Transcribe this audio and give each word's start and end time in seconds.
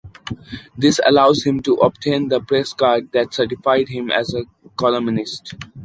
This 0.75 0.99
allows 1.05 1.43
him 1.43 1.59
to 1.61 1.75
obtain 1.75 2.29
the 2.29 2.39
press 2.41 2.73
card 2.73 3.11
that 3.11 3.35
certified 3.35 3.89
him 3.89 4.09
as 4.09 4.33
a 4.33 4.45
columnist. 4.75 5.53